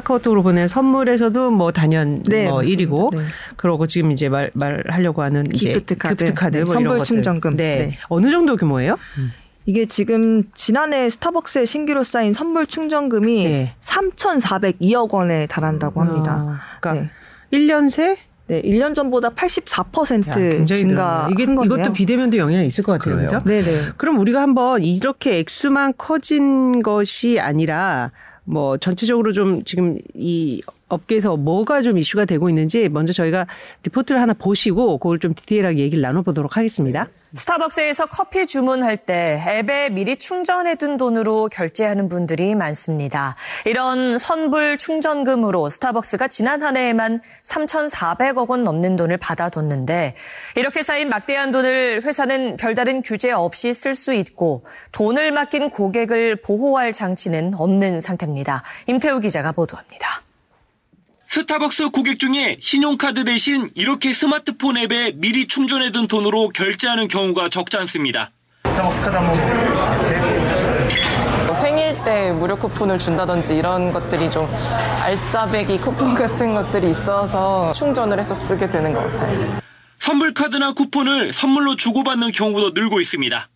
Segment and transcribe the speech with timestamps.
[0.00, 3.24] 카카오톡으로 보낸 선물에서도 뭐 단연 네, 뭐 1위고 네.
[3.56, 7.56] 그러고 지금 이제 말 말하려고 하는 기프트 카드, 기프트 카드 네, 뭐 선불 충전금.
[7.56, 7.76] 네.
[7.76, 7.98] 네.
[8.08, 8.96] 어느 정도 규모예요?
[9.18, 9.32] 음.
[9.66, 13.74] 이게 지금 지난해 스타벅스에 신규로 쌓인 선불 충전금이 네.
[13.80, 16.44] 3,402억 원에 달한다고 합니다.
[16.46, 17.10] 아, 그러니까
[17.52, 18.16] 1년 새
[18.46, 23.16] 네, 1년 전보다 84% 증가 이게 이것도 비대면도 영향이 있을 것 같아요.
[23.16, 23.42] 그렇죠?
[23.44, 23.82] 네, 네.
[23.96, 28.12] 그럼 우리가 한번 이렇게 액수만 커진 것이 아니라
[28.50, 33.46] 뭐 전체적으로 좀 지금 이 업계에서 뭐가 좀 이슈가 되고 있는지 먼저 저희가
[33.84, 37.08] 리포트를 하나 보시고 그걸 좀 디테일하게 얘기를 나눠보도록 하겠습니다.
[37.34, 43.36] 스타벅스에서 커피 주문할 때 앱에 미리 충전해둔 돈으로 결제하는 분들이 많습니다.
[43.66, 50.16] 이런 선불 충전금으로 스타벅스가 지난 한 해에만 3,400억 원 넘는 돈을 받아뒀는데
[50.56, 56.92] 이렇게 쌓인 막대한 돈을 회사는 별다른 규제 없이 쓸 수 있고 돈을 맡긴 고객을 보호할
[56.92, 58.64] 장치는 없는 상태입니다.
[58.88, 60.22] 임태우 기자가 보도합니다.
[61.32, 68.32] 스타벅스 고객 중에 신용카드 대신 이렇게 스마트폰 앱에 미리 충전해둔 돈으로 결제하는 경우가 적지 않습니다.
[68.64, 69.38] 스타벅스 카드 한번
[71.46, 74.52] 뭐 생일 때 무료 쿠폰을 준다든지 이런 것들이 좀
[75.04, 79.60] 알짜배기 쿠폰 같은 것들이 있어서 충전을 해서 쓰게 되는 것 같아요.
[80.00, 83.48] 선물 카드나 쿠폰을 선물로 주고받는 경우도 늘고 있습니다.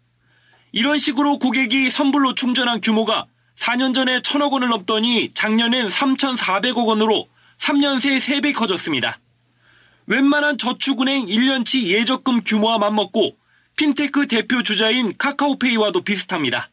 [0.71, 3.27] 이런 식으로 고객이 선불로 충전한 규모가
[3.59, 7.27] 4년 전에 천억 원을 넘더니 작년엔 3,400억 원으로
[7.65, 9.19] 3년 새 3배 커졌습니다.
[10.07, 13.39] 웬만한 저축은행 1년치 예적금 규모와 맞먹고
[13.77, 16.69] 핀테크 대표 주자인 카카오페이와도 비슷합니다.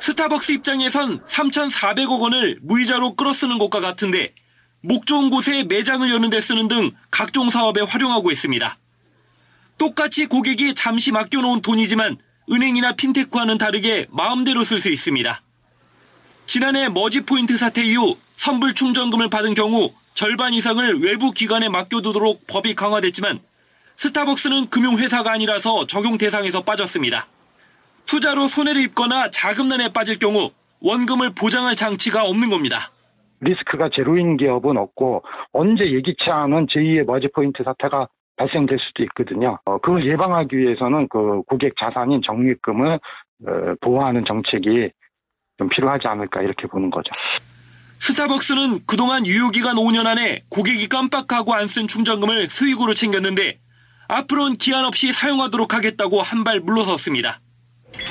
[0.00, 4.34] 스타벅스 입장에선 3,400억 원을 무이자로 끌어쓰는 것과 같은데
[4.82, 8.78] 목 좋은 곳에 매장을 여는 데 쓰는 등 각종 사업에 활용하고 있습니다.
[9.78, 12.18] 똑같이 고객이 잠시 맡겨놓은 돈이지만
[12.52, 15.42] 은행이나 핀테크와는 다르게 마음대로 쓸 수 있습니다.
[16.46, 23.40] 지난해 머지포인트 사태 이후 선불 충전금을 받은 경우 절반 이상을 외부 기관에 맡겨두도록 법이 강화됐지만
[23.96, 27.26] 스타벅스는 금융회사가 아니라서 적용 대상에서 빠졌습니다.
[28.06, 32.92] 투자로 손해를 입거나 자금난에 빠질 경우 원금을 보장할 장치가 없는 겁니다.
[33.40, 38.06] 리스크가 제로인 기업은 없고 언제 예기치 않은 제2의 머지 포인트 사태가
[38.36, 39.58] 발생될 수도 있거든요.
[39.64, 43.00] 어, 그걸 예방하기 위해서는 그 고객 자산인 적립금을
[43.48, 44.90] 어, 보호하는 정책이
[45.58, 47.10] 좀 필요하지 않을까 이렇게 보는 거죠.
[48.00, 53.58] 스타벅스는 그동안 유효기간 5년 안에 고객이 깜빡하고 안 쓴 충전금을 수익으로 챙겼는데
[54.08, 57.40] 앞으로는 기한 없이 사용하도록 하겠다고 한 발 물러섰습니다.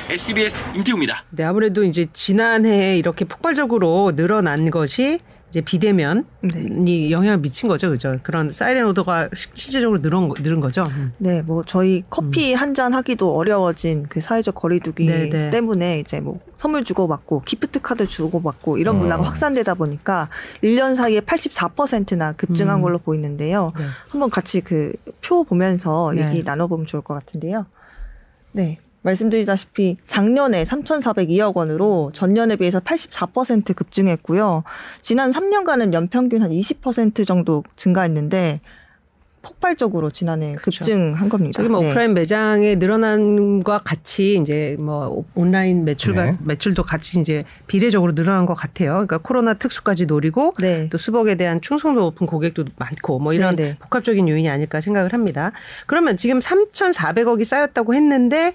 [0.09, 1.23] SBS 임태우입니다.
[1.31, 7.11] 네, 아무래도 이제 지난해에 이렇게 폭발적으로 늘어난 것이 이제 비대면이 네.
[7.11, 8.19] 영향을 미친 거죠, 그죠?
[8.23, 10.83] 그런 사이렌 오더가 실제적으로 늘은 늘은 거죠.
[10.89, 11.13] 음.
[11.17, 12.59] 네, 뭐 저희 커피 음.
[12.59, 15.29] 한잔 하기도 어려워진 그 사회적 거리두기 네네.
[15.29, 15.49] 네.
[15.49, 18.99] 때문에 이제 뭐 선물 주고 받고 기프트 카드 주고 받고 이런 어.
[18.99, 20.27] 문화가 확산되다 보니까
[20.63, 22.81] 1년 사이에 84%나 급증한 음.
[22.81, 23.71] 걸로 보이는데요.
[23.77, 23.85] 네.
[24.09, 24.93] 한번 같이 그
[25.27, 26.25] 표 보면서 네.
[26.25, 27.65] 얘기 나눠보면 좋을 것 같은데요.
[28.53, 28.79] 네.
[29.07, 34.63] 말씀드리다시피 작년에 3,402억 원으로 전년에 비해서 84% 급증했고요.
[35.01, 38.59] 지난 3년간은 연평균 한 20% 정도 증가했는데
[39.47, 40.79] 폭발적으로 지난해 그렇죠.
[40.79, 41.62] 급증한 겁니다.
[41.62, 41.90] 저기 뭐 네.
[41.90, 46.38] 오프라인 매장의 늘어난과 같이 이제 뭐 온라인 매출과 네.
[46.44, 48.94] 매출도 같이 이제 비례적으로 늘어난 것 같아요.
[48.94, 50.89] 그러니까 코로나 특수까지 노리고 네.
[50.89, 53.78] 또 수복에 대한 충성도 높은 고객도 많고 뭐 이런 네, 네.
[53.79, 55.53] 복합적인 요인이 아닐까 생각을 합니다.
[55.85, 58.53] 그러면 지금 3,400억이 쌓였다고 했는데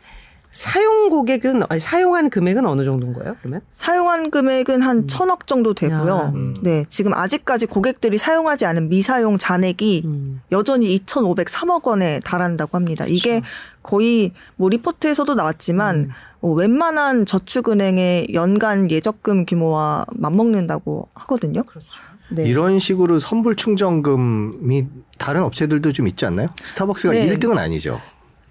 [0.52, 3.36] 사용 고객은 사용한 금액은 어느 정도인 거예요?
[3.40, 5.06] 그러면 사용한 금액은 한 음.
[5.08, 6.32] 천억 정도 되고요.
[6.34, 6.56] 음.
[6.62, 10.42] 네, 지금 아직까지 고객들이 사용하지 않은 미사용 잔액이 음.
[10.52, 13.06] 여전히 2,503억 원에 달한다고 합니다.
[13.08, 13.46] 이게 그렇죠.
[13.82, 16.10] 거의 뭐 리포트에서도 나왔지만 음.
[16.42, 21.62] 어, 웬만한 저축은행의 연간 예적금 규모와 맞먹는다고 하거든요.
[21.62, 21.88] 그렇죠.
[22.28, 22.44] 네.
[22.44, 24.86] 이런 식으로 선불 충전금이
[25.18, 26.48] 다른 업체들도 좀 있지 않나요?
[26.62, 27.26] 스타벅스가 네.
[27.28, 28.00] 1등은 아니죠.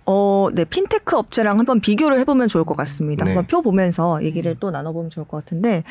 [0.05, 3.25] 어, 네, 핀테크 업체랑 한번 비교를 해보면 좋을 것 같습니다.
[3.25, 3.31] 네.
[3.31, 5.83] 한번 표 보면서 얘기를 또 나눠보면 좋을 것 같은데,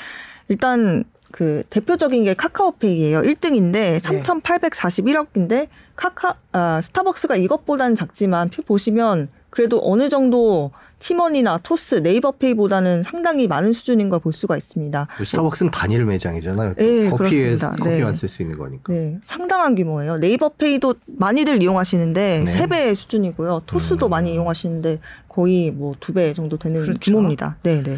[0.49, 3.23] 일단 그 대표적인 게 카카오페이예요.
[3.23, 10.71] 1등인데 3,841억인데 카카 아, 스타벅스가 이것보다는 작지만 표 보시면 그래도 어느 정도
[11.01, 15.09] 티머니나 토스, 네이버페이보다는 상당히 많은 수준인 걸 볼 수가 있습니다.
[15.25, 16.75] 스타벅스는 단일 매장이잖아요.
[16.75, 18.13] 네, 커피에 커피만 네.
[18.13, 18.93] 쓸수 있는 거니까.
[18.93, 20.19] 네, 상당한 규모예요.
[20.19, 23.63] 네이버페이도 많이들 이용하시는데 세배 수준이고요.
[23.65, 24.11] 토스도 음.
[24.11, 26.99] 많이 이용하시는데 거의 뭐 두 배 정도 되는 그렇죠.
[27.01, 27.57] 규모입니다.
[27.63, 27.97] 네, 네.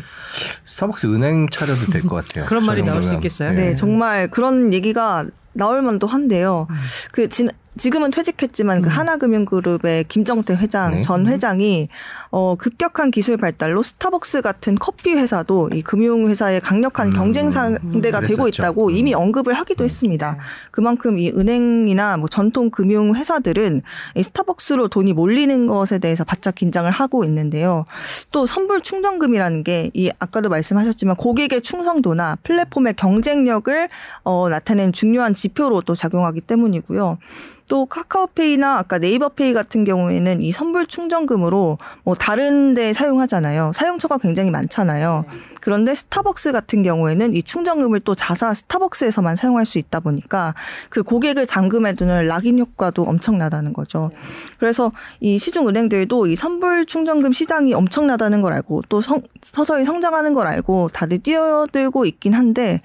[0.65, 2.47] 스타벅스 은행 차려도 될 것 같아요.
[2.49, 3.51] 그런 말이 나올 수 있겠어요.
[3.53, 6.69] 네, 네, 정말 그런 얘기가 나올 만도 한데요.
[6.71, 6.77] 음.
[7.11, 7.49] 그 진,
[7.79, 8.91] 지금은 퇴직했지만 그 음.
[8.91, 11.01] 그 하나금융그룹의 김정태 회장 네.
[11.03, 11.89] 전 회장이
[12.31, 17.13] 어 급격한 기술 발달로 스타벅스 같은 커피 회사도 이 금융 회사의 강력한 음.
[17.13, 18.27] 경쟁 상대가 음.
[18.27, 18.91] 되고 있다고 음.
[18.91, 20.37] 이미 언급을 하기도 했습니다.
[20.71, 23.83] 그만큼 이 은행이나 뭐 전통 금융 회사들은
[24.17, 27.85] 이 스타벅스로 돈이 몰리는 것에 대해서 바짝 긴장을 하고 있는데요.
[28.31, 33.89] 또 선불 충전금이라는 게 이 아까도 말씀하셨지만 고객의 충성도나 플랫폼의 경쟁력을
[34.25, 37.19] 어 나타낸 중요한 지표로 또 작용하기 때문이고요.
[37.73, 43.73] 또 카카오페이나 아까 네이버페이 같은 경우에는 이 선불 충전금으로 뭐 다른 데 사용하잖아요.
[43.73, 45.25] 사용처가 굉장히 많잖아요.
[45.63, 50.55] 그런데 스타벅스 같은 경우에는 이 충전금을 또 자사 스타벅스에서만 사용할 수 있다 보니까
[50.91, 54.11] 그 고객을 잠금해 두는 락인 효과도 엄청나다는 거죠.
[54.59, 60.35] 그래서 이 시중 은행들도 이 선불 충전금 시장이 엄청나다는 걸 알고 또 성, 서서히 성장하는
[60.35, 62.81] 걸 알고 다들 뛰어들고 있긴 한데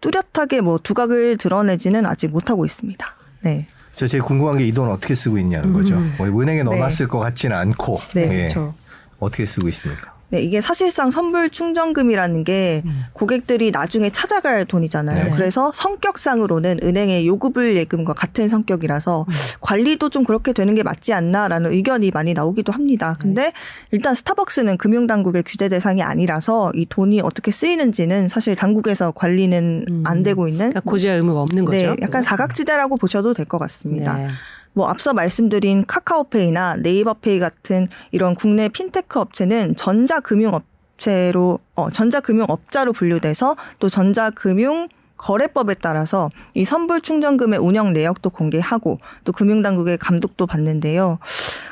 [0.00, 3.06] 뚜렷하게 뭐 두각을 드러내지는 아직 못하고 있습니다.
[3.42, 3.68] 네.
[3.94, 5.94] 저 제일 궁금한 게 이 돈 어떻게 쓰고 있냐는 거죠.
[5.96, 6.14] 음.
[6.18, 7.06] 뭐 은행에 넣어놨을 네.
[7.06, 8.38] 것 같지는 않고 네, 예.
[8.48, 8.74] 그렇죠.
[9.20, 10.13] 어떻게 쓰고 있습니까?
[10.34, 13.04] 네, 이게 사실상 선불 충전금이라는 게 음.
[13.12, 15.26] 고객들이 나중에 찾아갈 돈이잖아요.
[15.26, 15.30] 네.
[15.30, 19.32] 그래서 성격상으로는 은행의 요구불 예금과 같은 성격이라서 음.
[19.60, 23.14] 관리도 좀 그렇게 되는 게 맞지 않나라는 의견이 많이 나오기도 합니다.
[23.20, 23.52] 근데 네.
[23.92, 30.02] 일단 스타벅스는 금융당국의 규제 대상이 아니라서 이 돈이 어떻게 쓰이는지는 사실 당국에서 관리는 음.
[30.04, 31.78] 안 되고 있는 그러니까 고지할 의무가 없는 거죠.
[31.78, 34.16] 네, 약간 사각지대라고 보셔도 될 것 같습니다.
[34.16, 34.28] 네.
[34.74, 43.56] 뭐 앞서 말씀드린 카카오페이나 네이버페이 같은 이런 국내 핀테크 업체는 전자금융 업체로 어 전자금융업자로 분류돼서
[43.78, 51.18] 또 전자금융 거래법에 따라서 이 선불 충전금의 운영 내역도 공개하고 또 금융당국의 감독도 받는데요.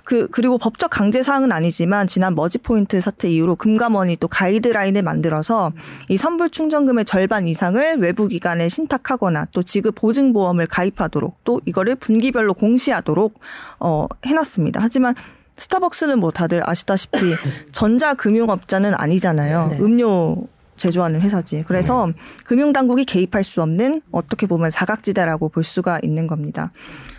[0.04, 5.70] 그 그리고 법적 강제 사항은 아니지만 지난 머지 포인트 사태 이후로 금감원이 또 가이드라인을 만들어서
[6.08, 11.96] 이 선불 충전금의 절반 이상을 외부 기관에 신탁하거나 또 지급 보증 보험을 가입하도록 또 이거를
[11.96, 13.38] 분기별로 공시하도록
[13.80, 14.80] 어 해놨습니다.
[14.82, 15.14] 하지만
[15.56, 17.18] 스타벅스는 뭐 다들 아시다시피
[17.72, 19.68] 전자금융업자는 아니잖아요.
[19.68, 19.78] 네.
[19.80, 20.48] 음료
[20.82, 21.64] 제조하는 회사지.
[21.66, 22.12] 그래서 네.
[22.44, 26.70] 금융당국이 개입할 수 없는 어떻게 보면 사각지대라고 볼 수가 있는 겁니다.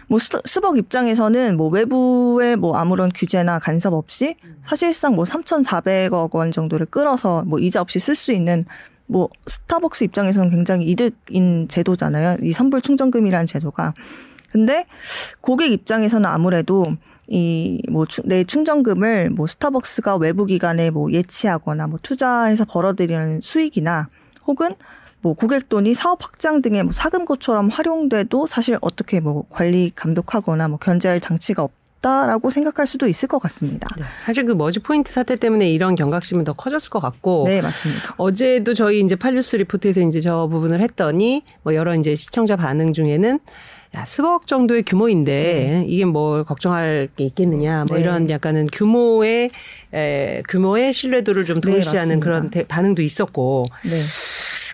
[0.07, 6.85] 뭐 스벅 입장에서는 뭐 외부의 뭐 아무런 규제나 간섭 없이 사실상 뭐 3,400억 원 정도를
[6.85, 8.65] 끌어서 뭐 이자 없이 쓸 수 있는
[9.05, 12.37] 뭐 스타벅스 입장에서는 굉장히 이득인 제도잖아요.
[12.41, 13.93] 이 선불 충전금이라는 제도가.
[14.51, 14.85] 근데
[15.41, 16.85] 고객 입장에서는 아무래도
[17.27, 24.07] 이뭐내 충전금을 뭐 스타벅스가 외부 기관에 뭐 예치하거나 뭐 투자해서 벌어들이는 수익이나
[24.45, 24.75] 혹은
[25.21, 30.77] 뭐 고객 돈이 사업 확장 등의 뭐 사금고처럼 활용돼도 사실 어떻게 뭐 관리 감독하거나 뭐
[30.77, 33.87] 견제할 장치가 없다라고 생각할 수도 있을 것 같습니다.
[33.97, 37.45] 네, 사실 그 머지 포인트 사태 때문에 이런 경각심은 더 커졌을 것 같고.
[37.47, 38.15] 네, 맞습니다.
[38.17, 43.39] 어제도 저희 이제 팔뉴스 리포트에서 이제 저 부분을 했더니 뭐 여러 이제 시청자 반응 중에는
[43.95, 45.85] 야, 수억 정도의 규모인데 네.
[45.87, 48.03] 이게 뭘 걱정할 게 있겠느냐 뭐 네.
[48.03, 49.51] 이런 약간은 규모의
[49.93, 53.99] 에, 규모의 신뢰도를 좀 도시하는 네, 그런 대, 반응도 있었고 네.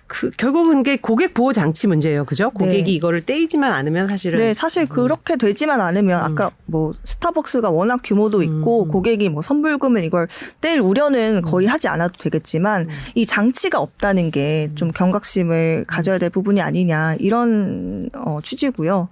[0.10, 2.26] 그 결국은 게 고객 보호 장치 문제예요.
[2.26, 2.50] 그죠?
[2.50, 2.92] 고객이 네.
[2.92, 4.88] 이거를 떼이지만 않으면 사실은 네, 사실 음.
[4.88, 6.26] 그렇게 되지만 않으면 음.
[6.26, 8.92] 아까 뭐 스타벅스가 워낙 규모도 있고 음.
[8.92, 10.28] 고객이 뭐 선불금을 이걸
[10.62, 11.42] 뗄 우려는 음.
[11.44, 12.90] 거의 하지 않아도 되겠지만 음.
[13.14, 14.92] 이 장치가 없다는 게좀 음.
[14.92, 19.10] 경각심을 가져야 될 부분이 아니냐 이런 어 취지고요.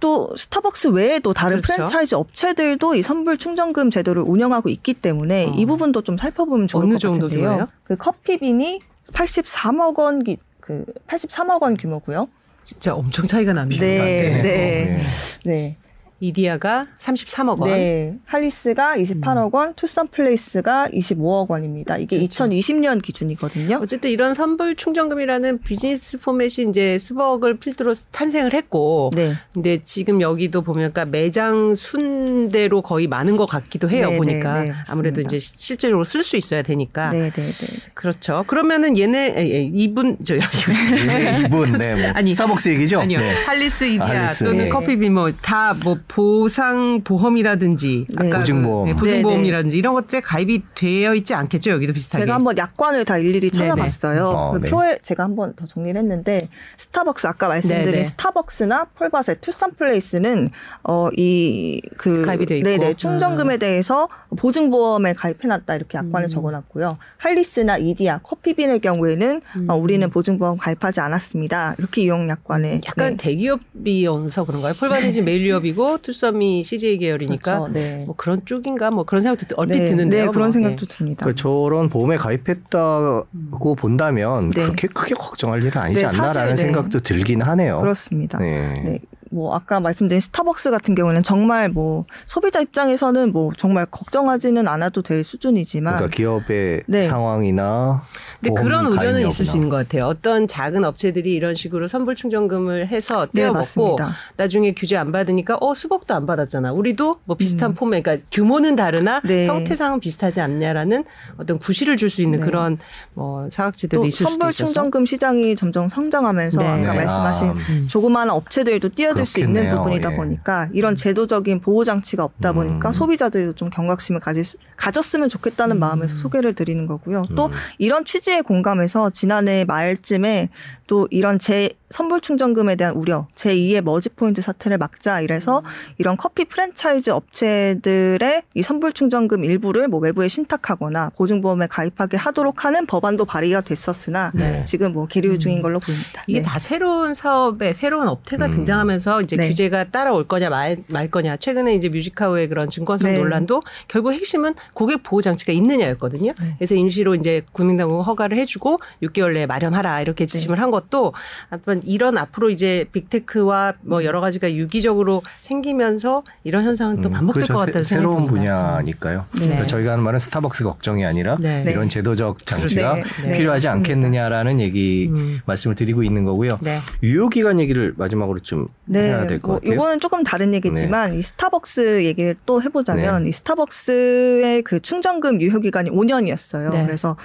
[0.00, 1.74] 또 스타벅스 외에도 다른 그렇죠.
[1.74, 5.52] 프랜차이즈 업체들도 이 선불 충전금 제도를 운영하고 있기 때문에 어.
[5.54, 7.68] 이 부분도 좀 살펴보면 좋을 것 같은데요.
[7.84, 8.80] 그 커피빈이
[9.12, 10.22] 83억 원,
[10.60, 12.28] 그 83억 원 규모고요.
[12.64, 13.84] 진짜 엄청 차이가 납니다.
[13.84, 15.06] 네, 네, 네.
[15.44, 15.76] 네.
[16.22, 17.70] 이디야가 33억 원.
[17.70, 18.14] 네.
[18.26, 21.98] 할리스가 28억 원, 투썸 플레이스가 25억 원입니다.
[21.98, 22.44] 이게 그렇죠.
[22.44, 23.80] 2020년 기준이거든요.
[23.82, 29.34] 어쨌든 이런 선불 충전금이라는 비즈니스 포맷이 이제 스벅을 필두로 탄생을 했고 네.
[29.52, 34.10] 근데 지금 여기도 보면 그러니까 매장 순대로 거의 많은 것 같기도 해요.
[34.10, 34.62] 네, 보니까.
[34.62, 37.10] 네, 네, 아무래도 이제 실제로 쓸 수 있어야 되니까.
[37.10, 37.66] 네, 네, 네.
[37.94, 38.44] 그렇죠.
[38.46, 40.36] 그러면은 얘네 이분 저
[41.44, 41.96] 이분 네.
[41.96, 43.00] 뭐 아니 스타벅스 얘기죠?
[43.00, 43.18] 아니요.
[43.18, 43.42] 네.
[43.44, 44.44] 할리스 이디야 할리스.
[44.44, 44.68] 또는 네.
[44.68, 48.28] 커피빈 뭐다뭐 보상 보험이라든지 네.
[48.28, 49.78] 아까 보증보험, 네, 보증보험이라든지 네, 네.
[49.78, 52.26] 이런 것들에 가입이 되어 있지 않겠죠 여기도 비슷하게.
[52.26, 54.28] 제가 한번 약관을 다 일일이 찾아봤어요.
[54.28, 56.38] 어, 그 표에 제가 한번 더 정리를 했는데
[56.76, 58.04] 스타벅스 아까 말씀드린 네네.
[58.04, 60.50] 스타벅스나 폴바셋, 투썸플레이스는
[60.82, 63.58] 어이그 가입이 돼 있고 네네, 충전금에 음.
[63.58, 66.30] 대해서 보증보험에 가입해놨다 이렇게 약관을 음.
[66.30, 66.90] 적어놨고요.
[67.16, 69.70] 할리스나 이디야, 커피빈의 경우에는 음.
[69.70, 71.76] 어, 우리는 보증보험 가입하지 않았습니다.
[71.78, 73.16] 이렇게 이용 약관에 약간 네.
[73.16, 74.74] 대기업이어서 그런가요?
[74.74, 77.72] 폴바셋이 메일유업이고 투썸이 CJ 계열이니까 그렇죠.
[77.72, 78.04] 네.
[78.06, 79.88] 뭐 그런 쪽인가 뭐 그런 생각도 얼핏 네.
[79.90, 80.26] 드는데요.
[80.26, 80.52] 네, 그런 뭐.
[80.52, 81.26] 생각도 듭니다.
[81.26, 83.76] 그 저런 보험에 가입했다고 음.
[83.76, 84.62] 본다면 네.
[84.64, 86.56] 그렇게 크게 걱정할 일은 아니지 네, 않나라는 네.
[86.56, 87.80] 생각도 들긴 하네요.
[87.80, 88.38] 그렇습니다.
[88.38, 89.00] 네.
[89.32, 95.24] 뭐 아까 말씀드린 스타벅스 같은 경우는 정말 뭐 소비자 입장에서는 뭐 정말 걱정하지는 않아도 될
[95.24, 97.02] 수준이지만 그러니까 기업의 네.
[97.02, 98.04] 상황이나
[98.40, 100.06] 근데 그런 우려는 있을 수 있는 것 같아요.
[100.06, 104.04] 어떤 작은 업체들이 이런 식으로 선불 충전금을 해서 떼어 먹고 네,
[104.36, 106.72] 나중에 규제 안 받으니까 어 수복도 안 받았잖아.
[106.72, 107.74] 우리도 뭐 비슷한 음.
[107.74, 109.46] 폼에 그러니까 규모는 다르나 네.
[109.48, 111.04] 형태상은 비슷하지 않냐라는
[111.36, 112.44] 어떤 구실을 줄 수 있는 네.
[112.44, 112.78] 그런
[113.14, 116.68] 뭐 사각지들이 있을 수도 있어서 선불 충전금 시장이 점점 성장하면서 네.
[116.68, 117.54] 아까 말씀하신 아.
[117.88, 120.16] 조그마한 업체들도 뛰어들 수 있는 부분이다 예.
[120.16, 122.92] 보니까 이런 제도적인 보호 장치가 없다 보니까 음.
[122.92, 124.44] 소비자들도 좀 경각심을 가질,
[124.76, 125.80] 가졌으면 좋겠다는 음.
[125.80, 127.24] 마음에서 소개를 드리는 거고요.
[127.36, 127.52] 또 음.
[127.78, 130.48] 이런 취지에 공감해서 지난해 말쯤에
[130.86, 135.62] 또 이런 제 선불 충전금에 대한 우려, 제2의 머지 포인트 사태를 막자 이래서
[135.98, 142.86] 이런 커피 프랜차이즈 업체들의 이 선불 충전금 일부를 뭐 외부에 신탁하거나 보증보험에 가입하게 하도록 하는
[142.86, 144.64] 법안도 발의가 됐었으나 네.
[144.64, 145.62] 지금 뭐 계류 중인 음.
[145.62, 146.24] 걸로 보입니다.
[146.26, 146.44] 이게 네.
[146.46, 148.52] 다 새로운 사업에 새로운 업태가 음.
[148.52, 149.48] 등장하면서 이제 네.
[149.48, 151.36] 규제가 따라올 거냐 말, 말 거냐.
[151.36, 153.18] 최근에 이제 뮤직카우의 그런 증권성 네.
[153.18, 156.32] 논란도 결국 핵심은 고객 보호 장치가 있느냐였거든요.
[156.40, 156.54] 네.
[156.58, 160.82] 그래서 임시로 이제 국민당국 허가를 해주고 6개월 내에 마련하라 이렇게 지침을 한 것.
[160.82, 161.12] 것도
[161.48, 167.42] 한번 이런 앞으로 이제 빅테크와 뭐 여러 가지가 유기적으로 생기면서 이런 현상은 또 음, 반복될
[167.42, 167.54] 음, 그렇죠.
[167.54, 169.26] 것 같다는 생각이 새로운 분야니까요.
[169.32, 169.40] 네.
[169.40, 171.64] 그러니까 저희가 하는 말은 스타벅스 걱정이 아니라 네.
[171.66, 173.04] 이런 제도적 장치가 네.
[173.24, 173.36] 네.
[173.36, 175.40] 필요하지 않겠느냐라는 얘기 음.
[175.46, 176.58] 말씀을 드리고 있는 거고요.
[176.60, 176.78] 네.
[177.02, 179.01] 유효 기간 얘기를 마지막으로 좀 네.
[179.02, 179.74] 해야 될것 뭐 같아요.
[179.74, 185.90] 이거는 조금 다른 얘기지만 이 스타벅스 얘기를 또 해보자면 이 스타벅스의 그 충전금 유효 기간이
[185.90, 186.70] 5년이었어요.
[186.86, 187.16] 그래서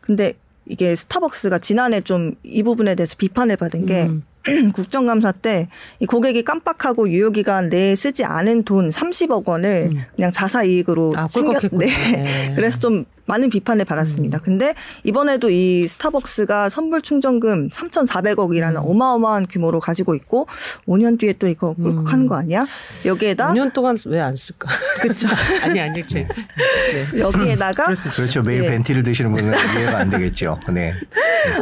[0.00, 0.34] 근데
[0.66, 4.22] 이게 스타벅스가 지난해 좀 이 부분에 대해서 비판을 받은 게 음.
[4.74, 5.68] 국정감사 때
[6.00, 10.02] 이 고객이 깜빡하고 유효 기간 내에 쓰지 않은 돈 30억 원을 음.
[10.14, 11.86] 그냥 자사 이익으로 아, 챙겼 네.
[11.86, 12.52] 네.
[12.56, 14.38] 그래서 좀 많은 비판을 받았습니다.
[14.38, 14.40] 음.
[14.44, 18.82] 근데 이번에도 이 스타벅스가 선불 충전금 3,400억이라는 음.
[18.90, 20.46] 어마어마한 규모로 가지고 있고
[20.86, 22.28] 5년 뒤에 또 이거 꿀꺽하는 음.
[22.28, 22.66] 거 아니야?
[23.04, 24.68] 여기에다 5년 동안 왜 안 쓸까?
[25.02, 25.28] 그렇죠.
[25.64, 26.26] 아니 아닐지.
[26.26, 27.18] 네.
[27.18, 28.42] 여기에다가 그렇죠.
[28.42, 28.70] 매일 네.
[28.70, 30.58] 벤티를 드시는 분은 이해가 안 되겠죠.
[30.72, 30.94] 네.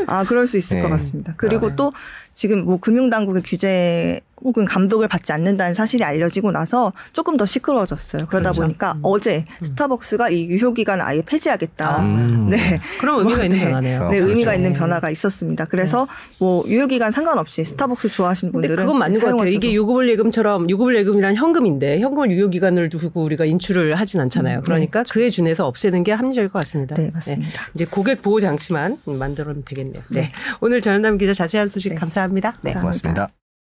[0.06, 0.82] 아 그럴 수 있을 네.
[0.82, 1.34] 것 같습니다.
[1.36, 1.76] 그리고 아.
[1.76, 1.92] 또
[2.34, 8.26] 지금 뭐 금융당국의 규제 혹은 감독을 받지 않는다는 사실이 알려지고 나서 조금 더 시끄러워졌어요.
[8.26, 8.62] 그러다 그렇죠.
[8.62, 9.00] 보니까 음.
[9.02, 9.64] 어제 음.
[9.64, 12.00] 스타벅스가 이 유효 기간을 아예 폐지하겠다.
[12.00, 12.48] 음.
[12.50, 12.80] 네.
[13.00, 13.64] 그럼 의미가 뭐, 있는 네.
[13.64, 14.08] 변화네요.
[14.10, 14.30] 네, 그렇죠.
[14.30, 15.64] 의미가 있는 변화가 있었습니다.
[15.66, 16.36] 그래서 네.
[16.40, 19.48] 뭐 유효 기간 상관없이 스타벅스 좋아하시는 분들은 그건 맞는 것 같아요.
[19.48, 24.58] 이게 유급을 예금처럼 유급을 예금이란 현금인데 현금을 유효 기간을 두고 우리가 인출을 하진 않잖아요.
[24.58, 24.62] 음.
[24.62, 25.12] 그러니까 네.
[25.12, 26.96] 그에 준해서 없애는 게 합리적일 것 같습니다.
[26.96, 27.50] 네, 맞습니다.
[27.50, 27.70] 네.
[27.74, 30.02] 이제 고객 보호 장치만 만들어면 되겠네요.
[30.08, 30.32] 네.
[30.60, 32.54] 오늘 전현남 기자 자세한 소식 감사합니다.
[32.62, 32.74] 네.
[32.74, 33.28] 고맙습니다.